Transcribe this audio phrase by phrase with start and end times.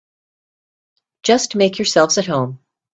[1.21, 2.59] Just make yourselves at home.